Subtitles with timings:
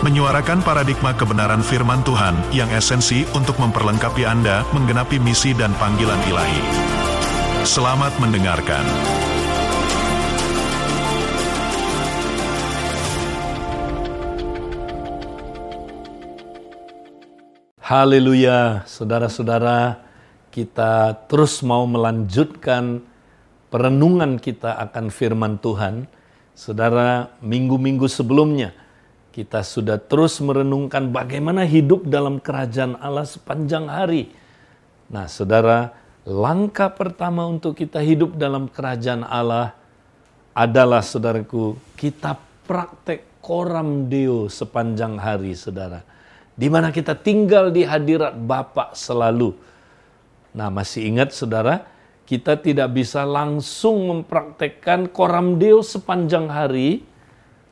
[0.00, 6.62] menyuarakan paradigma kebenaran firman Tuhan yang esensi untuk memperlengkapi Anda menggenapi misi dan panggilan ilahi.
[7.68, 8.80] Selamat mendengarkan.
[17.84, 20.00] Haleluya, saudara-saudara,
[20.48, 23.04] kita terus mau melanjutkan
[23.68, 26.08] perenungan kita akan firman Tuhan.
[26.56, 28.72] Saudara, minggu-minggu sebelumnya
[29.30, 34.34] kita sudah terus merenungkan bagaimana hidup dalam kerajaan Allah sepanjang hari.
[35.06, 35.94] Nah, saudara,
[36.26, 39.74] langkah pertama untuk kita hidup dalam kerajaan Allah
[40.54, 42.34] adalah, saudaraku, kita
[42.66, 46.02] praktek koram deo sepanjang hari, saudara.
[46.58, 49.54] Di mana kita tinggal di hadirat Bapa selalu.
[50.54, 51.86] Nah, masih ingat, saudara,
[52.26, 57.02] kita tidak bisa langsung mempraktekkan koram deo sepanjang hari,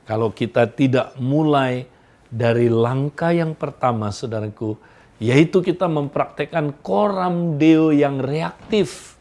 [0.09, 1.85] kalau kita tidak mulai
[2.33, 4.81] dari langkah yang pertama, saudaraku,
[5.21, 9.21] yaitu kita mempraktekkan koram deo yang reaktif.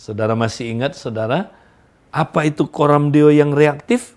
[0.00, 1.52] Saudara masih ingat, saudara,
[2.08, 4.16] apa itu koram deo yang reaktif?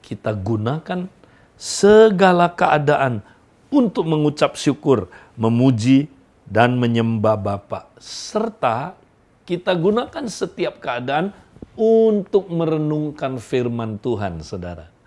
[0.00, 1.12] Kita gunakan
[1.60, 3.20] segala keadaan
[3.68, 6.08] untuk mengucap syukur, memuji,
[6.48, 7.92] dan menyembah Bapa.
[8.00, 8.96] Serta
[9.44, 11.36] kita gunakan setiap keadaan
[11.76, 14.97] untuk merenungkan firman Tuhan, saudara.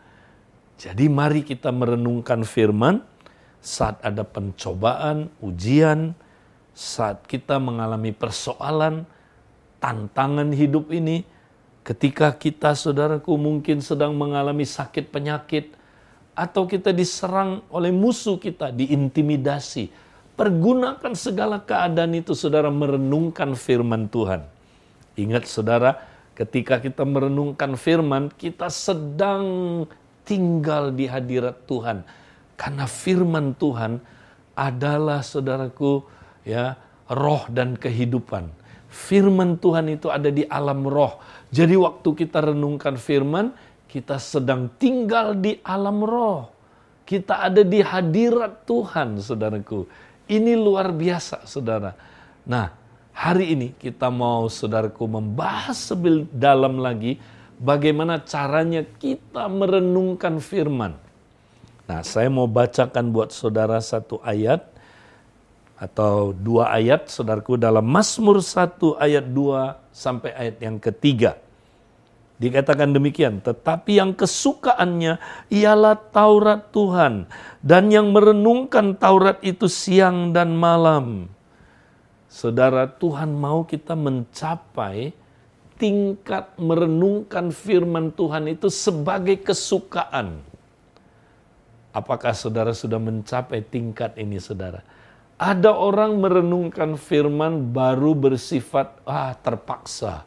[0.82, 3.06] Jadi mari kita merenungkan firman
[3.62, 6.18] saat ada pencobaan, ujian,
[6.74, 9.06] saat kita mengalami persoalan,
[9.78, 11.22] tantangan hidup ini,
[11.86, 15.78] ketika kita saudaraku mungkin sedang mengalami sakit penyakit,
[16.34, 19.94] atau kita diserang oleh musuh kita, diintimidasi.
[20.34, 24.42] Pergunakan segala keadaan itu saudara merenungkan firman Tuhan.
[25.14, 26.02] Ingat saudara,
[26.34, 29.86] ketika kita merenungkan firman, kita sedang
[30.32, 32.08] tinggal di hadirat Tuhan.
[32.56, 34.00] Karena firman Tuhan
[34.56, 36.08] adalah saudaraku
[36.48, 36.80] ya
[37.12, 38.48] roh dan kehidupan.
[38.88, 41.20] Firman Tuhan itu ada di alam roh.
[41.52, 43.52] Jadi waktu kita renungkan firman,
[43.92, 46.48] kita sedang tinggal di alam roh.
[47.04, 49.84] Kita ada di hadirat Tuhan, saudaraku.
[50.32, 51.92] Ini luar biasa, saudara.
[52.48, 52.72] Nah,
[53.12, 57.20] hari ini kita mau, saudaraku, membahas lebih dalam lagi
[57.62, 60.98] bagaimana caranya kita merenungkan firman.
[61.86, 64.66] Nah, saya mau bacakan buat saudara satu ayat
[65.78, 71.42] atau dua ayat, saudaraku, dalam Mazmur 1 ayat 2 sampai ayat yang ketiga.
[72.38, 77.30] Dikatakan demikian, tetapi yang kesukaannya ialah Taurat Tuhan,
[77.62, 81.30] dan yang merenungkan Taurat itu siang dan malam.
[82.30, 85.14] Saudara, Tuhan mau kita mencapai
[85.82, 90.46] tingkat merenungkan firman Tuhan itu sebagai kesukaan.
[91.90, 94.86] Apakah saudara sudah mencapai tingkat ini saudara?
[95.42, 100.22] Ada orang merenungkan firman baru bersifat ah terpaksa.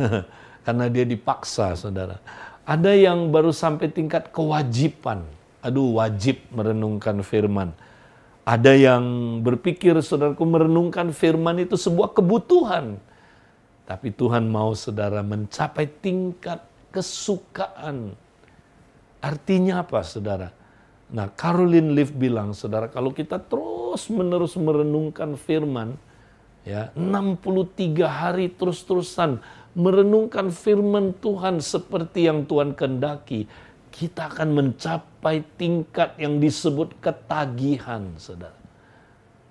[0.64, 2.16] Karena dia dipaksa saudara.
[2.64, 5.20] Ada yang baru sampai tingkat kewajiban.
[5.60, 7.76] Aduh wajib merenungkan firman.
[8.48, 9.04] Ada yang
[9.44, 12.96] berpikir saudaraku merenungkan firman itu sebuah kebutuhan
[13.84, 18.16] tapi Tuhan mau saudara mencapai tingkat kesukaan.
[19.20, 20.48] Artinya apa saudara?
[21.12, 25.96] Nah Caroline Leaf bilang saudara kalau kita terus menerus merenungkan firman.
[26.64, 29.36] ya 63 hari terus-terusan
[29.76, 33.44] merenungkan firman Tuhan seperti yang Tuhan kendaki.
[33.92, 38.56] Kita akan mencapai tingkat yang disebut ketagihan saudara.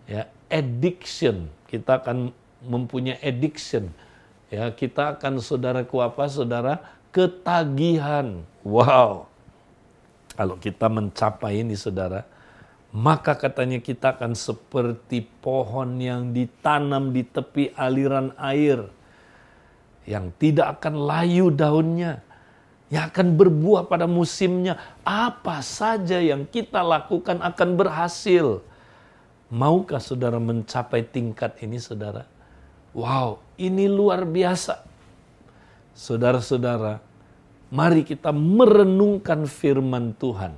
[0.10, 1.54] Ya, addiction.
[1.70, 2.34] Kita akan
[2.66, 3.94] mempunyai addiction
[4.54, 6.78] Ya, kita akan saudaraku apa saudara?
[7.10, 8.46] Ketagihan.
[8.62, 9.26] Wow.
[10.38, 12.22] Kalau kita mencapai ini saudara,
[12.94, 18.86] maka katanya kita akan seperti pohon yang ditanam di tepi aliran air.
[20.06, 22.22] Yang tidak akan layu daunnya.
[22.94, 24.78] Yang akan berbuah pada musimnya.
[25.02, 28.62] Apa saja yang kita lakukan akan berhasil.
[29.50, 32.30] Maukah saudara mencapai tingkat ini saudara?
[32.94, 34.82] Wow, ini luar biasa.
[35.94, 36.98] Saudara-saudara,
[37.70, 40.58] mari kita merenungkan firman Tuhan.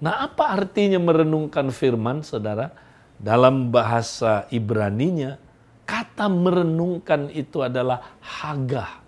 [0.00, 2.72] Nah, apa artinya merenungkan firman, saudara?
[3.20, 5.36] Dalam bahasa Ibraninya,
[5.84, 9.04] kata merenungkan itu adalah haga.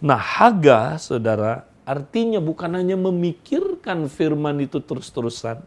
[0.00, 5.60] Nah, haga, saudara, artinya bukan hanya memikirkan firman itu terus-terusan,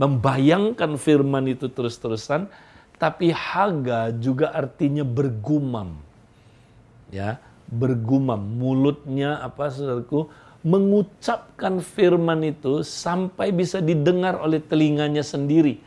[0.00, 2.48] membayangkan firman itu terus-terusan,
[2.98, 5.96] tapi haga juga artinya bergumam.
[7.08, 7.40] Ya,
[7.70, 10.28] bergumam mulutnya apa saudaraku
[10.60, 15.80] mengucapkan firman itu sampai bisa didengar oleh telinganya sendiri.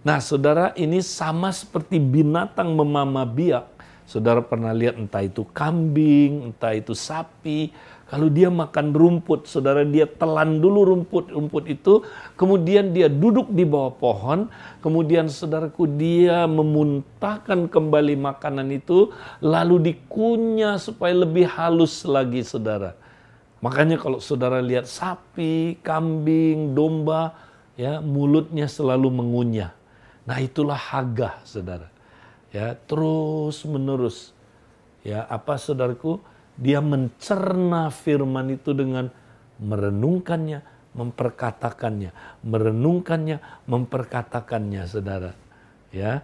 [0.00, 3.68] Nah, saudara, ini sama seperti binatang memama biak.
[4.08, 7.70] Saudara pernah lihat entah itu kambing, entah itu sapi,
[8.10, 12.02] kalau dia makan rumput, saudara dia telan dulu rumput-rumput itu,
[12.34, 14.50] kemudian dia duduk di bawah pohon,
[14.82, 22.98] kemudian saudaraku dia memuntahkan kembali makanan itu, lalu dikunyah supaya lebih halus lagi saudara.
[23.62, 27.38] Makanya kalau saudara lihat sapi, kambing, domba,
[27.78, 29.70] ya mulutnya selalu mengunyah.
[30.26, 31.86] Nah itulah haga saudara.
[32.50, 34.34] Ya terus menerus.
[35.06, 36.18] Ya apa saudaraku?
[36.60, 39.08] Dia mencerna firman itu dengan
[39.56, 40.60] merenungkannya,
[40.92, 42.12] memperkatakannya,
[42.44, 45.32] merenungkannya, memperkatakannya, saudara.
[45.88, 46.20] Ya.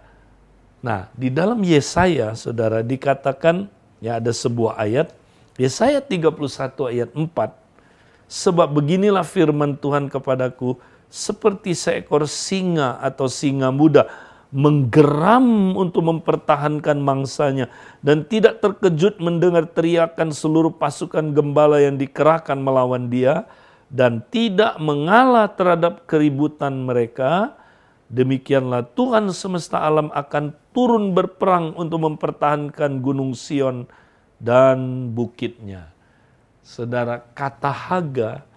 [0.85, 3.65] Nah, di dalam Yesaya, saudara, dikatakan
[3.97, 5.09] ya ada sebuah ayat,
[5.57, 6.37] Yesaya 31
[6.93, 7.25] ayat 4,
[8.29, 10.77] sebab beginilah firman Tuhan kepadaku,
[11.09, 14.05] seperti seekor singa atau singa muda
[14.47, 17.67] menggeram untuk mempertahankan mangsanya
[17.99, 23.43] dan tidak terkejut mendengar teriakan seluruh pasukan gembala yang dikerahkan melawan dia
[23.91, 27.55] dan tidak mengalah terhadap keributan mereka.
[28.07, 33.83] Demikianlah Tuhan semesta alam akan turun berperang untuk mempertahankan gunung Sion
[34.39, 35.91] dan bukitnya.
[36.63, 38.47] Saudara kata haga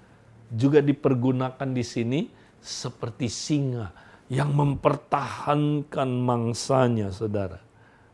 [0.54, 2.20] juga dipergunakan di sini
[2.62, 7.58] seperti singa yang mempertahankan mangsanya, saudara.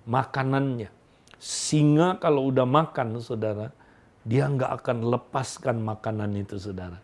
[0.08, 0.88] Makanannya.
[1.36, 3.68] Singa kalau udah makan, saudara,
[4.24, 6.96] dia nggak akan lepaskan makanan itu, saudara.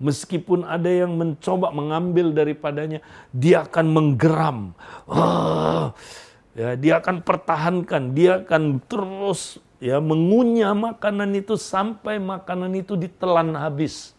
[0.00, 4.72] Meskipun ada yang mencoba mengambil daripadanya, dia akan menggeram.
[5.04, 5.92] Oh,
[6.56, 13.52] ya, dia akan pertahankan, dia akan terus ya mengunyah makanan itu sampai makanan itu ditelan
[13.52, 14.16] habis.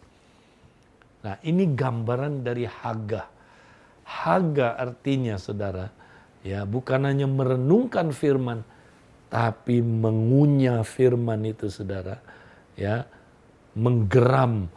[1.26, 3.37] Nah, ini gambaran dari Haga
[4.08, 5.92] Haga artinya saudara,
[6.40, 8.64] ya bukan hanya merenungkan firman,
[9.28, 12.16] tapi mengunyah firman itu saudara,
[12.72, 13.04] ya
[13.76, 14.72] menggeram,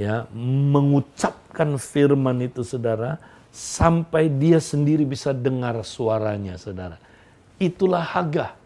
[0.00, 3.20] ya mengucapkan firman itu saudara,
[3.52, 6.96] sampai dia sendiri bisa dengar suaranya saudara.
[7.60, 8.56] Itulah Haga.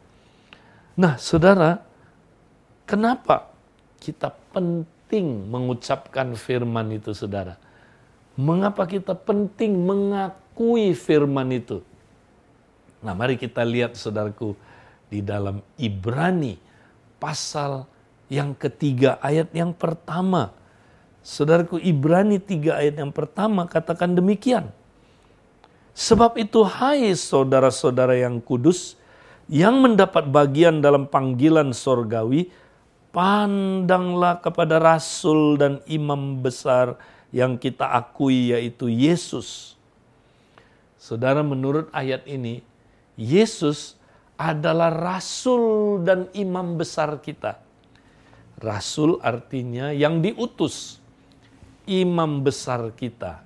[0.94, 1.82] Nah saudara,
[2.86, 3.50] kenapa
[3.98, 7.63] kita penting mengucapkan firman itu saudara?
[8.34, 11.78] Mengapa kita penting mengakui firman itu?
[12.98, 14.58] Nah, mari kita lihat saudaraku
[15.06, 16.58] di dalam Ibrani
[17.22, 17.86] pasal
[18.26, 20.50] yang ketiga ayat yang pertama.
[21.22, 24.72] Saudaraku Ibrani tiga ayat yang pertama katakan demikian.
[25.94, 28.98] Sebab itu hai saudara-saudara yang kudus
[29.46, 32.50] yang mendapat bagian dalam panggilan sorgawi,
[33.14, 36.98] pandanglah kepada rasul dan imam besar
[37.34, 39.74] yang kita akui yaitu Yesus.
[40.94, 42.62] Saudara menurut ayat ini,
[43.18, 43.98] Yesus
[44.38, 47.58] adalah rasul dan imam besar kita.
[48.62, 51.02] Rasul artinya yang diutus,
[51.90, 53.42] imam besar kita.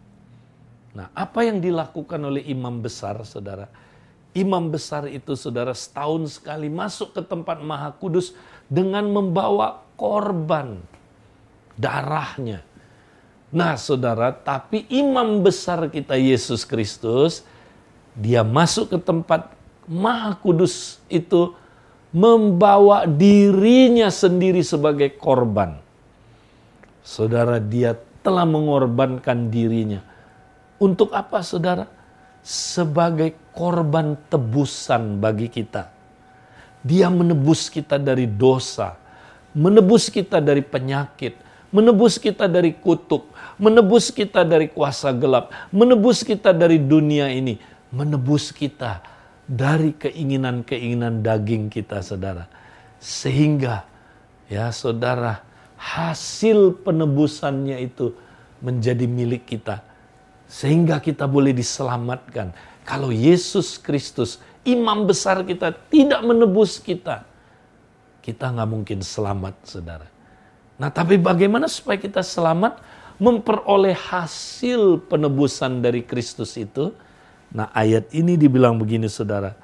[0.93, 3.73] Nah, apa yang dilakukan oleh imam besar, saudara?
[4.37, 8.37] Imam besar itu, saudara, setahun sekali masuk ke tempat Maha Kudus
[8.69, 10.77] dengan membawa korban
[11.75, 12.68] darahnya
[13.49, 17.41] Nah, saudara, tapi imam besar kita Yesus Kristus,
[18.13, 19.57] dia masuk ke tempat
[19.89, 21.57] Maha Kudus itu
[22.13, 25.81] membawa dirinya sendiri sebagai korban.
[27.01, 30.05] Saudara, dia telah mengorbankan dirinya.
[30.77, 31.89] Untuk apa, saudara?
[32.45, 35.89] Sebagai korban tebusan bagi kita.
[36.85, 38.95] Dia menebus kita dari dosa,
[39.57, 41.35] menebus kita dari penyakit,
[41.75, 43.28] menebus kita dari kutuk,
[43.59, 47.59] menebus kita dari kuasa gelap, menebus kita dari dunia ini,
[47.91, 49.03] menebus kita
[49.45, 52.47] dari keinginan-keinginan daging kita, saudara.
[53.03, 53.85] Sehingga,
[54.47, 55.43] ya saudara,
[55.79, 58.15] hasil penebusannya itu
[58.63, 59.83] menjadi milik kita.
[60.49, 62.55] Sehingga kita boleh diselamatkan.
[62.87, 67.27] Kalau Yesus Kristus, imam besar kita, tidak menebus kita,
[68.25, 70.09] kita nggak mungkin selamat, saudara.
[70.79, 72.79] Nah, tapi bagaimana supaya kita selamat
[73.19, 76.95] memperoleh hasil penebusan dari Kristus itu?
[77.51, 79.55] Nah, ayat ini dibilang begini, saudara.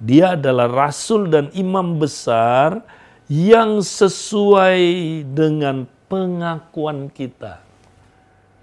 [0.00, 2.82] Dia adalah rasul dan imam besar
[3.30, 4.80] yang sesuai
[5.32, 7.62] dengan pengakuan kita.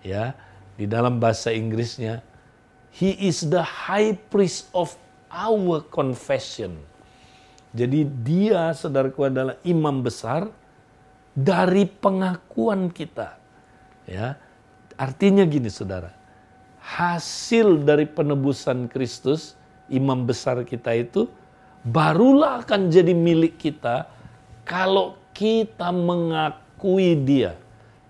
[0.01, 0.38] Ya,
[0.77, 2.25] di dalam bahasa Inggrisnya
[2.91, 4.93] he is the high priest of
[5.31, 6.75] our confession.
[7.71, 10.51] Jadi dia saudaraku adalah imam besar
[11.31, 13.39] dari pengakuan kita.
[14.05, 14.38] Ya.
[14.98, 16.13] Artinya gini Saudara.
[16.81, 19.53] Hasil dari penebusan Kristus,
[19.91, 21.29] imam besar kita itu
[21.86, 24.10] barulah akan jadi milik kita
[24.65, 27.58] kalau kita mengakui dia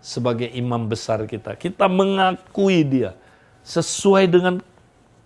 [0.01, 1.55] sebagai imam besar kita.
[1.55, 3.15] Kita mengakui dia
[3.62, 4.60] sesuai dengan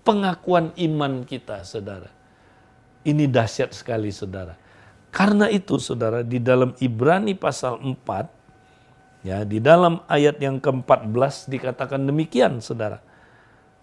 [0.03, 2.11] pengakuan iman kita, Saudara.
[3.01, 4.53] Ini dahsyat sekali, Saudara.
[5.09, 8.27] Karena itu, Saudara, di dalam Ibrani pasal 4,
[9.25, 13.01] ya, di dalam ayat yang ke-14 dikatakan demikian, Saudara.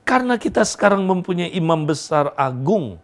[0.06, 3.02] Karena kita sekarang mempunyai imam besar agung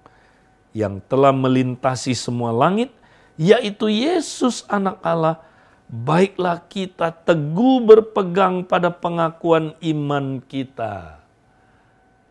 [0.71, 2.95] yang telah melintasi semua langit,
[3.35, 5.43] yaitu Yesus anak Allah,
[5.91, 11.23] baiklah kita teguh berpegang pada pengakuan iman kita.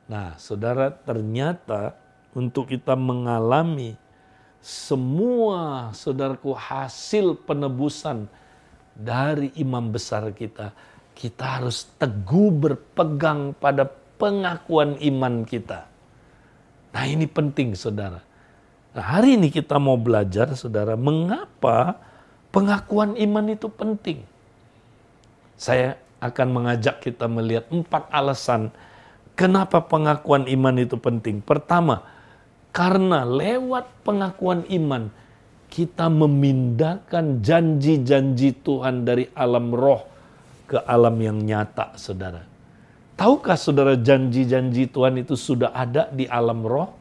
[0.07, 1.95] Nah, saudara, ternyata
[2.31, 3.99] untuk kita mengalami
[4.63, 8.27] semua saudaraku hasil penebusan
[8.97, 10.73] dari imam besar kita,
[11.13, 13.85] kita harus teguh berpegang pada
[14.17, 15.85] pengakuan iman kita.
[16.91, 18.25] Nah ini penting saudara.
[18.97, 22.01] Nah, hari ini kita mau belajar saudara mengapa
[22.49, 24.25] pengakuan iman itu penting.
[25.53, 28.73] Saya akan mengajak kita melihat empat alasan
[29.37, 31.45] kenapa pengakuan iman itu penting.
[31.45, 32.01] Pertama,
[32.73, 35.13] karena lewat pengakuan iman,
[35.67, 40.07] kita memindahkan janji-janji Tuhan dari alam roh
[40.67, 42.43] ke alam yang nyata, saudara.
[43.17, 46.93] Tahukah saudara janji-janji Tuhan itu sudah ada di alam roh?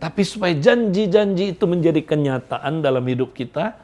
[0.00, 3.76] Tapi supaya janji-janji itu menjadi kenyataan dalam hidup kita,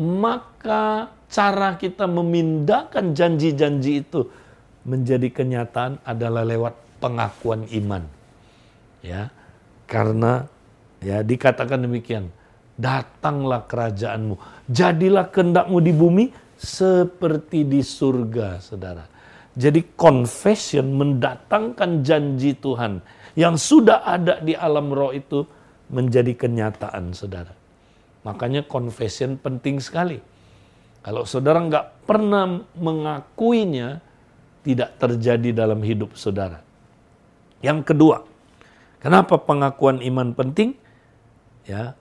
[0.00, 4.26] maka cara kita memindahkan janji-janji itu
[4.88, 8.02] menjadi kenyataan adalah lewat pengakuan iman.
[9.04, 9.28] Ya.
[9.84, 10.48] Karena
[11.04, 12.32] ya dikatakan demikian,
[12.80, 16.24] datanglah kerajaanmu, jadilah kehendakmu di bumi
[16.56, 19.04] seperti di surga, saudara.
[19.52, 23.04] Jadi confession mendatangkan janji Tuhan
[23.36, 25.44] yang sudah ada di alam roh itu
[25.92, 27.52] menjadi kenyataan, saudara.
[28.24, 30.16] Makanya confession penting sekali.
[31.04, 34.00] Kalau saudara nggak pernah mengakuinya,
[34.64, 36.60] tidak terjadi dalam hidup saudara.
[37.64, 38.16] Yang kedua,
[39.00, 40.76] Kenapa pengakuan iman penting?
[41.64, 41.96] Ya,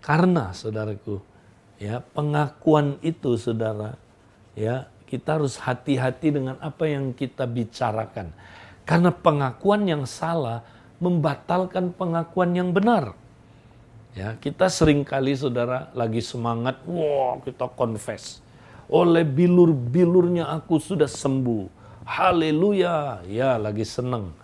[0.00, 1.20] karena saudaraku,
[1.76, 4.00] ya pengakuan itu saudara,
[4.56, 8.32] ya kita harus hati-hati dengan apa yang kita bicarakan.
[8.88, 10.64] Karena pengakuan yang salah
[10.98, 13.14] membatalkan pengakuan yang benar.
[14.10, 18.42] Ya, kita sering kali saudara lagi semangat, wah kita confess.
[18.90, 21.70] Oleh bilur-bilurnya aku sudah sembuh.
[22.02, 23.22] Haleluya.
[23.30, 24.34] Ya, lagi seneng.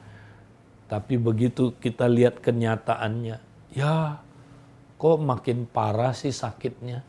[0.87, 3.43] Tapi begitu kita lihat kenyataannya,
[3.75, 4.23] ya
[4.97, 7.05] kok makin parah sih sakitnya.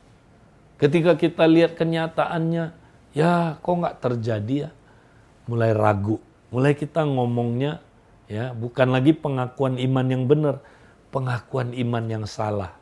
[0.77, 2.75] Ketika kita lihat kenyataannya,
[3.15, 4.72] ya kok nggak terjadi ya.
[5.48, 6.20] Mulai ragu,
[6.51, 7.79] mulai kita ngomongnya
[8.27, 10.60] ya bukan lagi pengakuan iman yang benar,
[11.10, 12.75] pengakuan iman yang salah.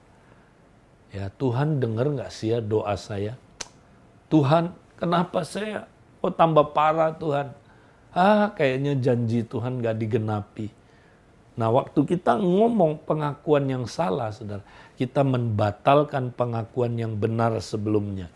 [1.14, 3.38] Ya Tuhan dengar nggak sih ya doa saya?
[4.28, 5.86] Tuhan kenapa saya
[6.20, 7.54] oh tambah parah Tuhan?
[8.12, 10.68] Ah kayaknya janji Tuhan nggak digenapi.
[11.56, 14.60] Nah, waktu kita ngomong pengakuan yang salah, saudara,
[14.96, 18.32] kita membatalkan pengakuan yang benar sebelumnya.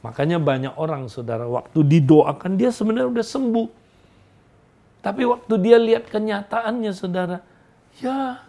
[0.00, 3.68] Makanya banyak orang, saudara, waktu didoakan dia sebenarnya udah sembuh.
[5.00, 7.40] Tapi waktu dia lihat kenyataannya, saudara,
[8.00, 8.44] ya,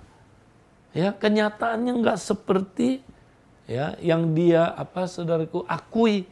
[0.91, 3.03] ya kenyataannya nggak seperti
[3.67, 6.27] ya yang dia apa, saudaraku, akui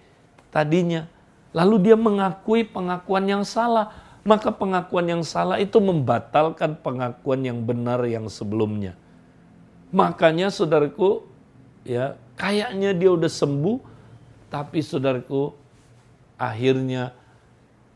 [0.51, 1.07] tadinya.
[1.55, 8.03] Lalu dia mengakui pengakuan yang salah maka pengakuan yang salah itu membatalkan pengakuan yang benar
[8.05, 8.93] yang sebelumnya.
[9.89, 11.25] Makanya saudaraku,
[11.81, 13.77] ya kayaknya dia udah sembuh,
[14.53, 15.53] tapi saudaraku
[16.37, 17.13] akhirnya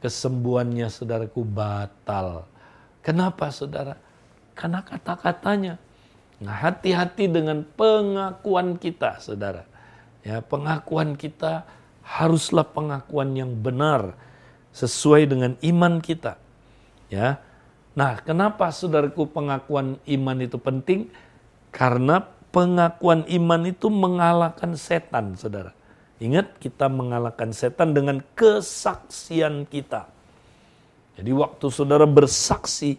[0.02, 2.50] kesembuhannya saudaraku batal.
[3.06, 3.96] Kenapa saudara?
[4.58, 5.80] Karena kata-katanya.
[6.44, 9.64] Nah hati-hati dengan pengakuan kita saudara.
[10.26, 11.64] Ya pengakuan kita
[12.04, 14.20] haruslah pengakuan yang benar
[14.76, 16.36] sesuai dengan iman kita.
[17.08, 17.40] Ya.
[17.94, 21.14] Nah, kenapa saudaraku pengakuan iman itu penting?
[21.74, 22.22] Karena
[22.54, 25.74] pengakuan iman itu mengalahkan setan, Saudara.
[26.24, 30.08] Ingat kita mengalahkan setan dengan kesaksian kita.
[31.20, 32.96] Jadi waktu saudara bersaksi,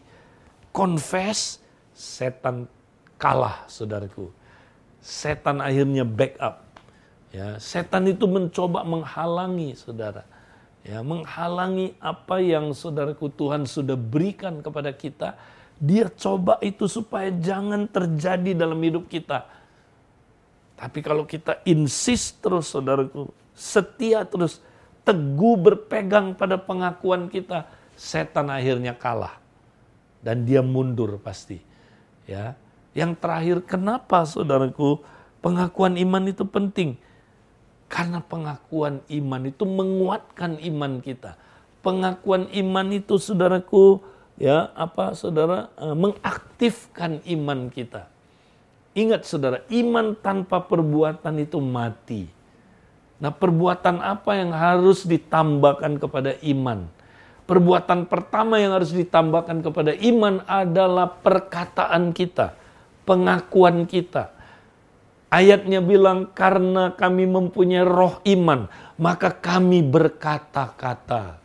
[0.70, 1.58] confess,
[1.94, 2.68] setan
[3.18, 4.30] kalah, saudaraku.
[5.04, 6.64] setan akhirnya backup.
[7.28, 10.24] Ya, setan itu mencoba menghalangi saudara.
[10.84, 15.36] Ya, menghalangi apa yang saudaraku Tuhan sudah berikan kepada kita.
[15.82, 19.46] Dia coba itu supaya jangan terjadi dalam hidup kita.
[20.74, 24.58] Tapi kalau kita insist terus saudaraku, setia terus,
[25.06, 29.38] teguh berpegang pada pengakuan kita, setan akhirnya kalah.
[30.24, 31.60] Dan dia mundur pasti.
[32.24, 32.56] Ya.
[32.94, 35.02] Yang terakhir, kenapa saudaraku
[35.44, 36.96] pengakuan iman itu penting?
[37.90, 41.36] Karena pengakuan iman itu menguatkan iman kita.
[41.84, 44.00] Pengakuan iman itu saudaraku
[44.38, 48.10] ya apa saudara eh, mengaktifkan iman kita.
[48.94, 52.30] Ingat saudara, iman tanpa perbuatan itu mati.
[53.18, 56.86] Nah, perbuatan apa yang harus ditambahkan kepada iman?
[57.44, 62.54] Perbuatan pertama yang harus ditambahkan kepada iman adalah perkataan kita,
[63.02, 64.32] pengakuan kita.
[65.28, 71.43] Ayatnya bilang karena kami mempunyai roh iman, maka kami berkata-kata.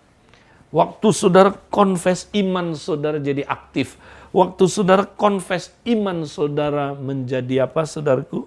[0.70, 3.98] Waktu saudara confess iman saudara jadi aktif.
[4.30, 8.46] Waktu saudara confess iman saudara menjadi apa saudaraku?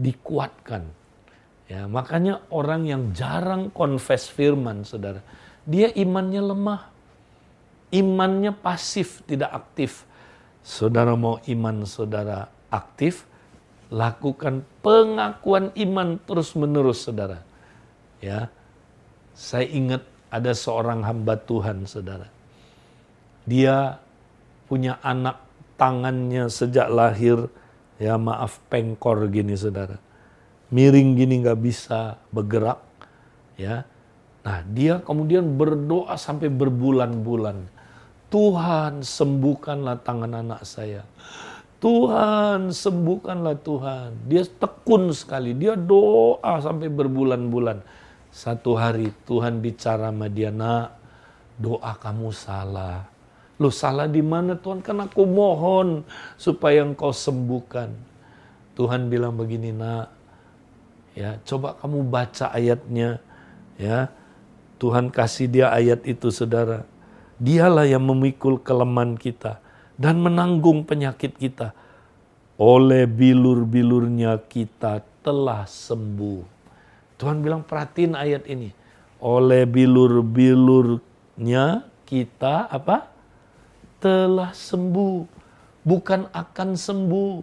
[0.00, 0.88] Dikuatkan.
[1.68, 5.20] Ya, makanya orang yang jarang confess firman saudara,
[5.68, 6.82] dia imannya lemah.
[7.92, 10.08] Imannya pasif, tidak aktif.
[10.64, 13.28] Saudara mau iman saudara aktif,
[13.92, 17.44] lakukan pengakuan iman terus-menerus saudara.
[18.24, 18.48] Ya.
[19.32, 22.32] Saya ingat ada seorang hamba Tuhan saudara.
[23.44, 24.00] Dia
[24.64, 25.44] punya anak
[25.76, 27.52] tangannya sejak lahir
[28.00, 30.00] ya maaf pengkor gini saudara.
[30.72, 32.80] Miring gini nggak bisa bergerak
[33.60, 33.84] ya.
[34.40, 37.68] Nah dia kemudian berdoa sampai berbulan-bulan.
[38.32, 41.04] Tuhan sembuhkanlah tangan anak saya.
[41.82, 44.08] Tuhan sembuhkanlah Tuhan.
[44.30, 47.84] Dia tekun sekali, dia doa sampai berbulan-bulan.
[48.32, 50.96] Satu hari Tuhan bicara sama dia, nak
[51.60, 53.04] doa kamu salah.
[53.60, 54.80] Lu salah di mana Tuhan?
[54.80, 56.00] Kan aku mohon
[56.40, 57.92] supaya engkau sembuhkan.
[58.72, 60.08] Tuhan bilang begini nak,
[61.12, 63.20] ya coba kamu baca ayatnya,
[63.76, 64.08] ya
[64.80, 66.88] Tuhan kasih dia ayat itu saudara.
[67.36, 69.60] Dialah yang memikul kelemahan kita
[70.00, 71.76] dan menanggung penyakit kita.
[72.56, 76.61] Oleh bilur-bilurnya kita telah sembuh.
[77.22, 78.74] Tuhan bilang perhatiin ayat ini.
[79.22, 83.14] Oleh bilur-bilurnya kita apa?
[84.02, 85.22] Telah sembuh.
[85.86, 87.34] Bukan akan sembuh.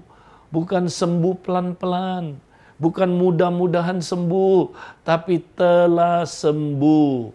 [0.52, 2.36] Bukan sembuh pelan-pelan.
[2.76, 4.76] Bukan mudah-mudahan sembuh.
[5.08, 7.32] Tapi telah sembuh.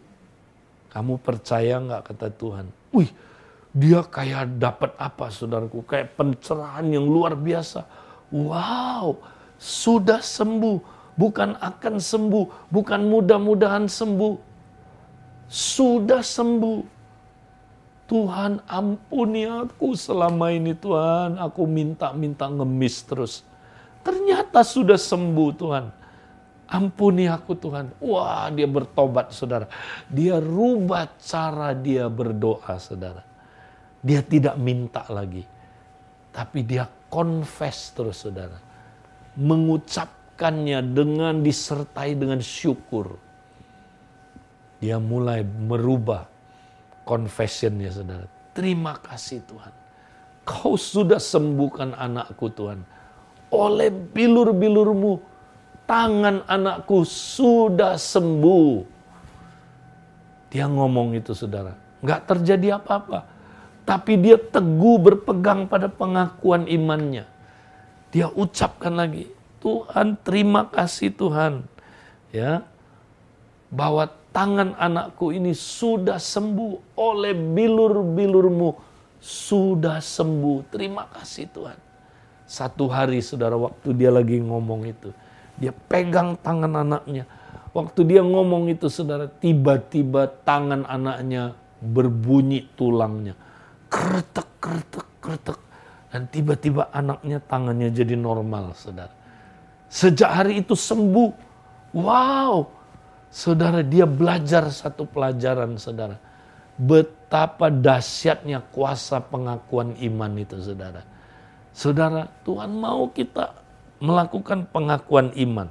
[0.92, 2.68] Kamu percaya nggak kata Tuhan?
[2.92, 3.08] Wih,
[3.72, 5.80] dia kayak dapat apa saudaraku?
[5.88, 7.88] Kayak pencerahan yang luar biasa.
[8.28, 9.16] Wow,
[9.56, 10.93] sudah sembuh.
[11.14, 14.34] Bukan akan sembuh, bukan mudah-mudahan sembuh.
[15.46, 16.92] Sudah sembuh.
[18.04, 21.40] Tuhan ampuni aku selama ini Tuhan.
[21.40, 23.40] Aku minta-minta ngemis terus.
[24.04, 25.84] Ternyata sudah sembuh Tuhan.
[26.68, 27.96] Ampuni aku Tuhan.
[28.04, 29.70] Wah dia bertobat saudara.
[30.10, 33.34] Dia rubah cara dia berdoa saudara
[34.04, 35.40] dia tidak minta lagi.
[36.28, 38.60] Tapi dia confess terus saudara.
[40.44, 43.16] Mengucapkannya dengan disertai dengan syukur.
[44.76, 46.28] Dia mulai merubah
[47.08, 48.28] confessionnya saudara.
[48.52, 49.72] Terima kasih Tuhan.
[50.44, 52.84] Kau sudah sembuhkan anakku Tuhan.
[53.48, 55.16] Oleh bilur-bilurmu,
[55.88, 58.84] tangan anakku sudah sembuh.
[60.52, 61.72] Dia ngomong itu saudara.
[62.04, 63.32] Nggak terjadi apa-apa
[63.84, 67.28] tapi dia teguh berpegang pada pengakuan imannya.
[68.08, 69.28] Dia ucapkan lagi,
[69.64, 71.64] Tuhan terima kasih Tuhan.
[72.28, 72.68] Ya,
[73.72, 78.76] bahwa tangan anakku ini sudah sembuh oleh bilur-bilurmu
[79.24, 80.68] sudah sembuh.
[80.68, 81.78] Terima kasih Tuhan.
[82.44, 85.08] Satu hari saudara waktu dia lagi ngomong itu.
[85.56, 87.24] Dia pegang tangan anaknya.
[87.72, 93.32] Waktu dia ngomong itu saudara tiba-tiba tangan anaknya berbunyi tulangnya
[93.94, 95.58] kretek, kretek, kretek.
[96.10, 99.10] Dan tiba-tiba anaknya tangannya jadi normal, saudara.
[99.94, 101.30] Sejak hari itu sembuh.
[101.94, 102.66] Wow,
[103.30, 106.18] saudara dia belajar satu pelajaran, saudara.
[106.74, 111.06] Betapa dahsyatnya kuasa pengakuan iman itu, saudara.
[111.70, 113.54] Saudara, Tuhan mau kita
[114.02, 115.70] melakukan pengakuan iman.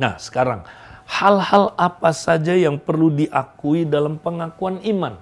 [0.00, 0.64] Nah, sekarang
[1.04, 5.20] hal-hal apa saja yang perlu diakui dalam pengakuan iman?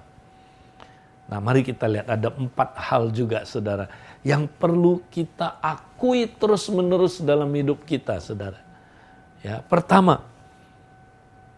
[1.27, 3.91] Nah, mari kita lihat ada empat hal juga, saudara,
[4.23, 8.63] yang perlu kita akui terus-menerus dalam hidup kita, saudara.
[9.43, 10.23] Ya, pertama,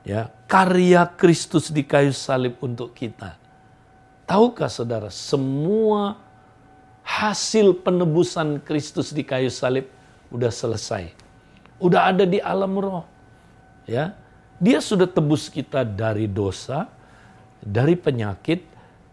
[0.01, 3.37] ya karya Kristus di kayu salib untuk kita.
[4.25, 6.17] Tahukah saudara, semua
[7.05, 9.85] hasil penebusan Kristus di kayu salib
[10.33, 11.13] udah selesai.
[11.77, 13.05] Udah ada di alam roh.
[13.85, 14.17] Ya.
[14.57, 16.89] Dia sudah tebus kita dari dosa,
[17.61, 18.65] dari penyakit,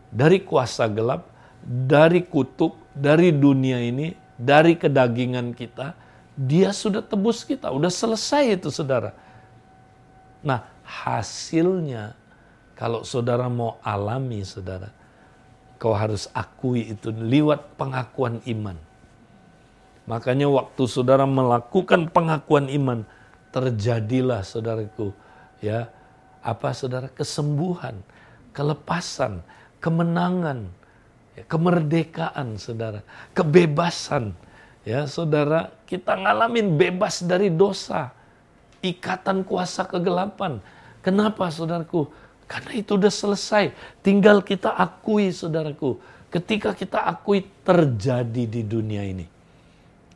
[0.09, 1.32] dari kuasa gelap,
[1.63, 5.95] dari kutuk, dari dunia ini, dari kedagingan kita.
[6.35, 9.15] Dia sudah tebus kita, udah selesai itu saudara.
[10.43, 12.19] Nah, hasilnya
[12.75, 14.91] kalau saudara mau alami saudara,
[15.79, 18.75] kau harus akui itu lewat pengakuan iman.
[20.09, 23.07] Makanya waktu saudara melakukan pengakuan iman,
[23.55, 25.15] terjadilah saudaraku,
[25.63, 25.93] ya,
[26.43, 28.03] apa saudara kesembuhan,
[28.51, 29.47] kelepasan,
[29.79, 30.67] kemenangan,
[31.37, 33.01] ya, kemerdekaan saudara,
[33.33, 34.35] kebebasan.
[34.83, 38.11] Ya, saudara, kita ngalamin bebas dari dosa,
[38.83, 40.59] ikatan kuasa kegelapan.
[41.07, 42.11] Kenapa saudaraku?
[42.51, 43.73] Karena itu udah selesai.
[44.03, 46.03] Tinggal kita akui saudaraku.
[46.29, 49.27] Ketika kita akui terjadi di dunia ini.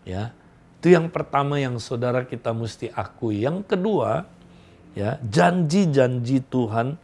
[0.02, 0.34] Ya.
[0.76, 3.42] Itu yang pertama yang saudara kita mesti akui.
[3.42, 4.28] Yang kedua,
[4.92, 7.00] ya, janji-janji Tuhan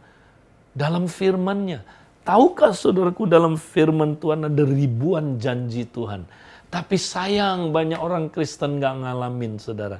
[0.71, 1.83] dalam firman-Nya.
[2.23, 6.23] Tahukah saudaraku dalam firman Tuhan ada ribuan janji Tuhan.
[6.71, 9.99] Tapi sayang banyak orang Kristen gak ngalamin saudara.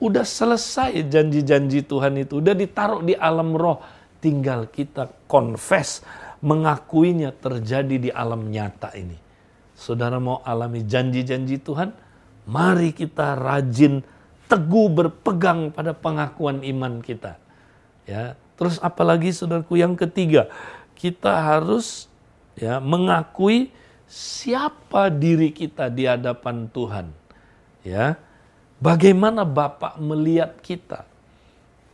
[0.00, 2.40] Udah selesai janji-janji Tuhan itu.
[2.40, 3.78] Udah ditaruh di alam roh
[4.18, 6.02] Tinggal kita confess,
[6.42, 9.14] mengakuinya terjadi di alam nyata ini.
[9.78, 11.94] Saudara mau alami janji-janji Tuhan?
[12.50, 14.02] Mari kita rajin,
[14.50, 17.38] teguh berpegang pada pengakuan iman kita.
[18.10, 20.50] Ya, terus apalagi saudaraku yang ketiga,
[20.98, 22.10] kita harus
[22.58, 23.70] ya mengakui
[24.10, 27.06] siapa diri kita di hadapan Tuhan.
[27.86, 28.18] Ya.
[28.82, 31.06] Bagaimana Bapak melihat kita?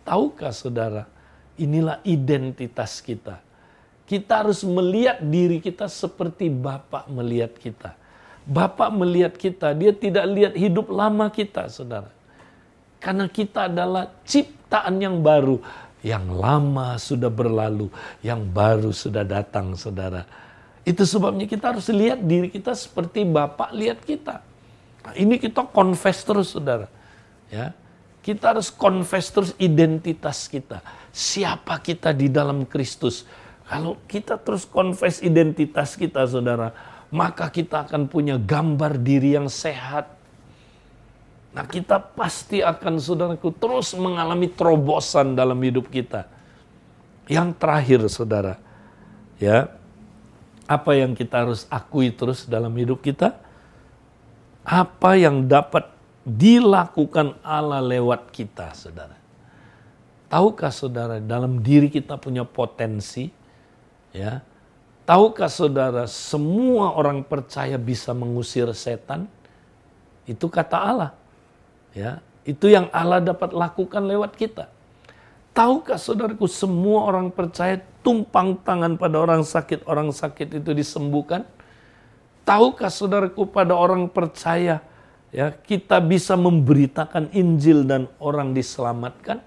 [0.05, 1.09] Tahukah saudara,
[1.55, 3.39] Inilah identitas kita.
[4.11, 7.95] Kita harus melihat diri kita seperti Bapak melihat kita.
[8.45, 12.11] Bapak melihat kita, dia tidak lihat hidup lama kita, saudara.
[12.99, 15.63] Karena kita adalah ciptaan yang baru.
[16.05, 17.89] Yang lama sudah berlalu,
[18.21, 20.29] yang baru sudah datang, saudara.
[20.85, 24.45] Itu sebabnya kita harus lihat diri kita seperti Bapak lihat kita.
[25.01, 26.93] Nah, ini kita confess terus, saudara.
[27.49, 27.73] Ya,
[28.21, 33.23] kita harus confess terus identitas kita siapa kita di dalam Kristus.
[33.65, 36.75] Kalau kita terus confess identitas kita, saudara,
[37.09, 40.11] maka kita akan punya gambar diri yang sehat.
[41.55, 46.27] Nah, kita pasti akan, saudaraku, terus mengalami terobosan dalam hidup kita.
[47.31, 48.55] Yang terakhir, saudara,
[49.39, 49.71] ya,
[50.67, 53.39] apa yang kita harus akui terus dalam hidup kita?
[54.67, 55.95] Apa yang dapat
[56.27, 59.15] dilakukan Allah lewat kita, saudara.
[60.27, 63.31] Tahukah saudara dalam diri kita punya potensi?
[64.11, 64.43] Ya.
[65.07, 69.31] Tahukah saudara semua orang percaya bisa mengusir setan?
[70.27, 71.13] Itu kata Allah.
[71.95, 74.69] Ya, itu yang Allah dapat lakukan lewat kita.
[75.55, 81.47] Tahukah saudaraku semua orang percaya tumpang tangan pada orang sakit, orang sakit itu disembuhkan?
[82.43, 84.83] Tahukah saudaraku pada orang percaya
[85.31, 89.41] ya kita bisa memberitakan Injil dan orang diselamatkan?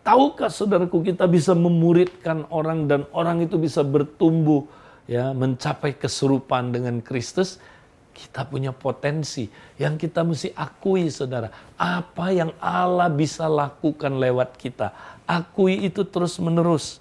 [0.00, 4.64] Tahukah saudaraku kita bisa memuridkan orang dan orang itu bisa bertumbuh
[5.04, 7.60] ya mencapai keserupaan dengan Kristus?
[8.18, 9.46] Kita punya potensi
[9.78, 11.54] yang kita mesti akui saudara.
[11.78, 14.90] Apa yang Allah bisa lakukan lewat kita.
[15.22, 16.98] Akui itu terus menerus.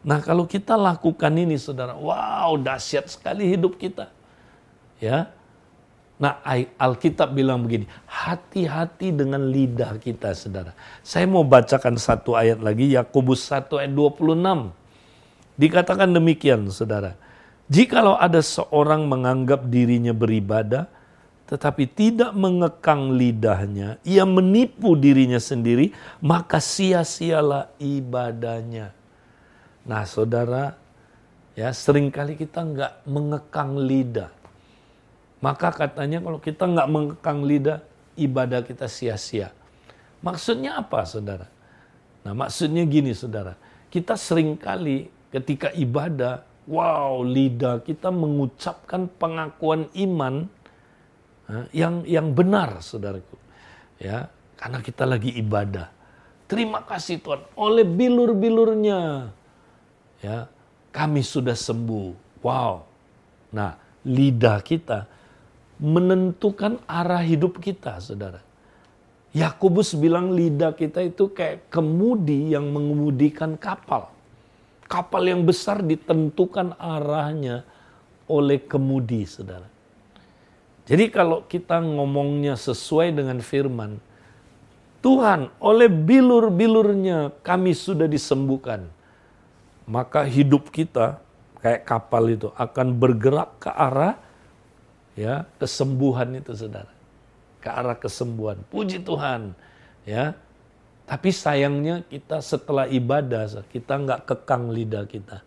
[0.00, 4.08] Nah kalau kita lakukan ini saudara, wow dahsyat sekali hidup kita.
[4.96, 5.28] Ya,
[6.14, 6.38] Nah,
[6.78, 10.70] Alkitab bilang begini, hati-hati dengan lidah kita, saudara.
[11.02, 14.70] Saya mau bacakan satu ayat lagi, Yakobus 1 ayat 26.
[15.58, 17.18] Dikatakan demikian, saudara.
[17.68, 20.88] Jikalau ada seorang menganggap dirinya beribadah,
[21.48, 28.92] tetapi tidak mengekang lidahnya, ia menipu dirinya sendiri, maka sia-sialah ibadahnya.
[29.84, 30.76] Nah, saudara,
[31.56, 34.32] ya sering kali kita nggak mengekang lidah
[35.44, 37.84] maka katanya kalau kita nggak mengekang lidah,
[38.16, 39.52] ibadah kita sia-sia.
[40.24, 41.52] Maksudnya apa saudara?
[42.24, 43.52] Nah maksudnya gini saudara,
[43.92, 50.48] kita sering kali ketika ibadah, wow lidah kita mengucapkan pengakuan iman
[51.76, 53.36] yang yang benar saudaraku.
[54.00, 55.92] Ya, karena kita lagi ibadah.
[56.44, 59.32] Terima kasih Tuhan, oleh bilur-bilurnya
[60.20, 60.48] ya
[60.94, 62.40] kami sudah sembuh.
[62.44, 62.84] Wow.
[63.50, 63.74] Nah,
[64.06, 65.08] lidah kita
[65.82, 68.38] menentukan arah hidup kita, saudara.
[69.34, 74.13] Yakobus bilang lidah kita itu kayak kemudi yang mengemudikan kapal.
[74.84, 77.64] Kapal yang besar ditentukan arahnya
[78.28, 79.66] oleh kemudi, saudara.
[80.84, 83.96] Jadi kalau kita ngomongnya sesuai dengan firman,
[85.00, 88.88] Tuhan oleh bilur-bilurnya kami sudah disembuhkan.
[89.84, 91.20] Maka hidup kita
[91.60, 94.16] kayak kapal itu akan bergerak ke arah
[95.12, 96.94] ya kesembuhan itu saudara
[97.64, 98.60] ke arah kesembuhan.
[98.68, 99.56] Puji Tuhan.
[100.04, 100.36] Ya.
[101.04, 105.44] Tapi sayangnya kita setelah ibadah, kita nggak kekang lidah kita.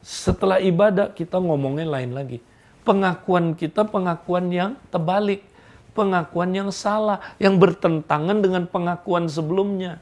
[0.00, 2.38] Setelah ibadah kita ngomongnya lain lagi.
[2.86, 5.44] Pengakuan kita pengakuan yang terbalik.
[5.92, 7.20] Pengakuan yang salah.
[7.36, 10.00] Yang bertentangan dengan pengakuan sebelumnya.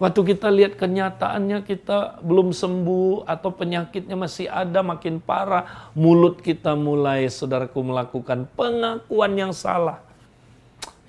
[0.00, 5.92] Waktu kita lihat kenyataannya kita belum sembuh atau penyakitnya masih ada makin parah.
[5.94, 10.10] Mulut kita mulai saudaraku melakukan pengakuan yang salah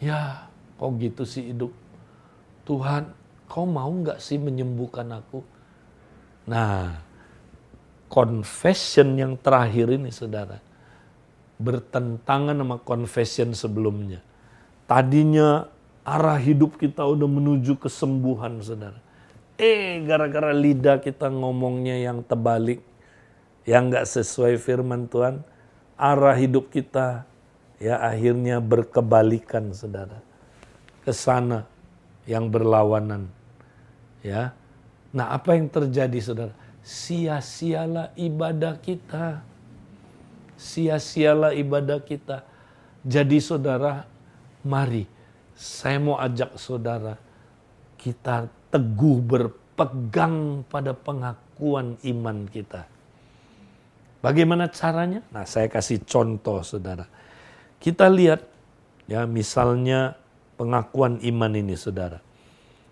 [0.02, 0.50] Ya,
[0.82, 1.70] kok gitu sih hidup?
[2.72, 3.12] Tuhan,
[3.52, 5.44] kau mau nggak sih menyembuhkan aku?
[6.48, 7.04] Nah,
[8.08, 10.64] confession yang terakhir ini saudara,
[11.60, 14.24] bertentangan sama confession sebelumnya.
[14.88, 15.68] Tadinya
[16.08, 19.04] arah hidup kita udah menuju kesembuhan saudara.
[19.60, 22.80] Eh, gara-gara lidah kita ngomongnya yang terbalik,
[23.68, 25.44] yang nggak sesuai firman Tuhan,
[26.00, 27.28] arah hidup kita
[27.84, 30.22] ya akhirnya berkebalikan saudara
[31.02, 31.66] ke sana
[32.32, 33.28] yang berlawanan
[34.24, 34.56] ya.
[35.12, 36.56] Nah apa yang terjadi saudara?
[36.80, 39.44] Sia-sialah ibadah kita.
[40.56, 42.48] Sia-sialah ibadah kita.
[43.04, 44.08] Jadi saudara
[44.63, 45.04] mari
[45.58, 47.20] saya mau ajak saudara
[48.00, 52.88] kita teguh berpegang pada pengakuan iman kita.
[54.22, 55.26] Bagaimana caranya?
[55.34, 57.10] Nah, saya kasih contoh, saudara.
[57.82, 58.46] Kita lihat
[59.10, 60.21] ya misalnya
[60.62, 62.21] pengakuan iman ini saudara.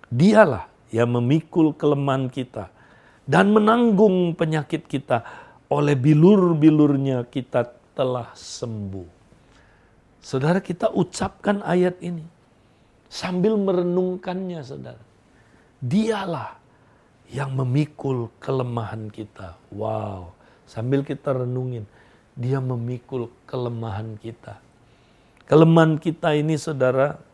[0.10, 2.73] Dialah yang memikul kelemahan kita
[3.29, 5.21] dan menanggung penyakit kita.
[5.69, 9.05] Oleh bilur-bilurnya kita telah sembuh.
[10.17, 12.25] Saudara kita ucapkan ayat ini
[13.05, 15.03] sambil merenungkannya saudara.
[15.77, 16.58] Dialah
[17.29, 19.62] yang memikul kelemahan kita.
[19.69, 20.34] Wow,
[20.65, 21.86] sambil kita renungin,
[22.34, 24.58] dia memikul kelemahan kita.
[25.45, 27.29] Kelemahan kita ini saudara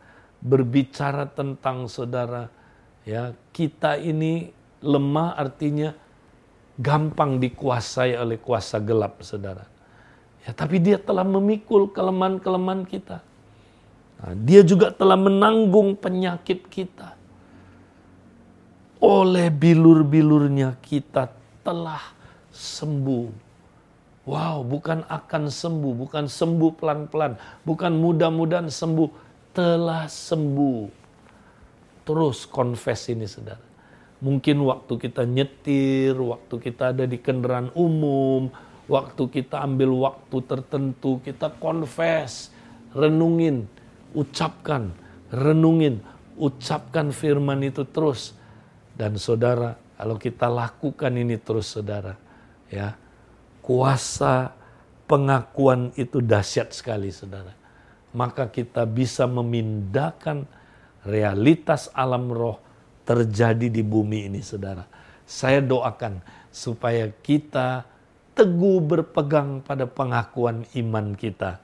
[0.46, 2.46] berbicara tentang saudara
[3.02, 5.90] ya kita ini lemah artinya
[6.76, 9.64] gampang dikuasai oleh kuasa gelap saudara.
[10.46, 13.18] Ya tapi dia telah memikul kelemahan-kelemahan kita.
[14.16, 17.18] Nah, dia juga telah menanggung penyakit kita.
[19.02, 21.28] Oleh bilur-bilurnya kita
[21.60, 22.00] telah
[22.54, 23.44] sembuh.
[24.26, 29.25] Wow, bukan akan sembuh, bukan sembuh pelan-pelan, bukan mudah-mudahan sembuh,
[29.56, 31.08] telah sembuh.
[32.04, 33.64] Terus confess ini saudara.
[34.20, 38.52] Mungkin waktu kita nyetir, waktu kita ada di kendaraan umum,
[38.84, 42.52] waktu kita ambil waktu tertentu, kita confess,
[42.92, 43.64] renungin,
[44.12, 44.92] ucapkan,
[45.32, 46.04] renungin,
[46.36, 48.36] ucapkan firman itu terus.
[48.96, 52.16] Dan saudara, kalau kita lakukan ini terus saudara,
[52.72, 52.96] ya
[53.60, 54.52] kuasa
[55.04, 57.65] pengakuan itu dahsyat sekali saudara.
[58.16, 60.48] Maka kita bisa memindahkan
[61.04, 62.56] realitas alam roh
[63.04, 64.88] terjadi di bumi ini saudara.
[65.28, 67.84] Saya doakan supaya kita
[68.32, 71.60] teguh berpegang pada pengakuan iman kita.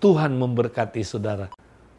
[0.00, 1.52] Tuhan memberkati saudara.